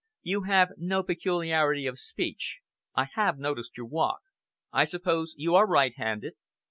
"You 0.23 0.41
have 0.45 0.71
no 0.77 1.03
peculiarity 1.03 1.85
of 1.85 1.99
speech? 1.99 2.61
I 2.95 3.05
have 3.13 3.37
noticed 3.37 3.77
your 3.77 3.85
walk. 3.85 4.21
I 4.73 4.83
suppose 4.83 5.35
you 5.37 5.53
are 5.53 5.67
right 5.67 5.93
handed? 5.95 6.33